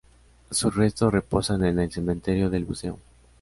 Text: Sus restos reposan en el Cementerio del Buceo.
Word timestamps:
Sus 0.49 0.73
restos 0.75 1.13
reposan 1.13 1.63
en 1.63 1.77
el 1.77 1.91
Cementerio 1.91 2.49
del 2.49 2.65
Buceo. 2.65 2.97